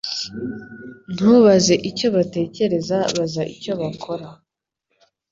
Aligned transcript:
Ntubaze 1.13 1.73
icyo 1.89 2.07
batekereza 2.15 2.97
Baza 3.15 3.43
icyo 3.55 3.71
bakora 3.81 4.27